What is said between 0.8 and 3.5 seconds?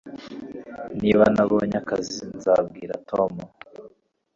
niba ntabonye akazi, nzabwira tom